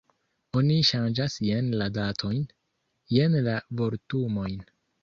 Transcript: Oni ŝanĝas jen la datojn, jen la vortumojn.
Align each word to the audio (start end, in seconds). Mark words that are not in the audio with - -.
Oni 0.61 0.77
ŝanĝas 0.87 1.35
jen 1.49 1.69
la 1.83 1.91
datojn, 1.99 2.43
jen 3.19 3.39
la 3.51 3.57
vortumojn. 3.85 4.63